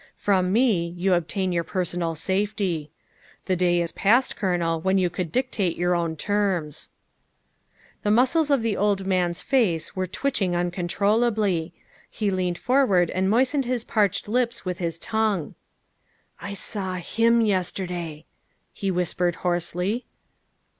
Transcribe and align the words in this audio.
From 0.15 0.51
me 0.51 0.95
you 0.97 1.13
obtain 1.13 1.51
your 1.51 1.63
personal 1.63 2.15
safety. 2.15 2.89
The 3.45 3.55
day 3.55 3.83
is 3.83 3.91
past, 3.91 4.35
Colonel, 4.35 4.81
when 4.81 4.97
you 4.97 5.11
could 5.11 5.31
dictate 5.31 5.77
your 5.77 5.93
own 5.93 6.15
terms. 6.15 6.89
''The 8.01 8.09
muscles 8.09 8.49
of 8.49 8.63
the 8.63 8.75
old 8.75 9.05
man's 9.05 9.41
face 9.43 9.95
were 9.95 10.07
twitching 10.07 10.55
uncontrollably. 10.55 11.71
He 12.09 12.31
leaned 12.31 12.57
forward 12.57 13.11
and 13.11 13.29
moistened 13.29 13.65
his 13.65 13.83
parched 13.83 14.27
lips 14.27 14.65
with 14.65 14.79
his 14.79 14.97
tongue." 14.97 15.53
I 16.41 16.55
saw 16.55 16.95
him 16.95 17.39
yesterday," 17.41 18.25
he 18.73 18.89
whispered 18.89 19.35
hoarsely. 19.45 20.07